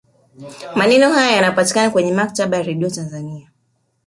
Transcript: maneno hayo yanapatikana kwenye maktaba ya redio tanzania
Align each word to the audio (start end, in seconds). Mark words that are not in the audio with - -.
maneno 0.75 1.13
hayo 1.13 1.35
yanapatikana 1.35 1.89
kwenye 1.89 2.11
maktaba 2.13 2.57
ya 2.57 2.63
redio 2.63 2.89
tanzania 2.89 3.51